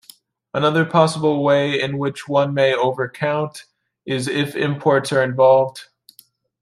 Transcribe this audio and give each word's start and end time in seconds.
Another 0.55 0.83
possible 0.83 1.43
way 1.43 1.79
in 1.79 1.99
which 1.99 2.27
one 2.27 2.55
may 2.55 2.73
over 2.73 3.07
count 3.07 3.65
is 4.03 4.27
if 4.27 4.55
imports 4.55 5.13
are 5.13 5.21
involved. 5.21 5.89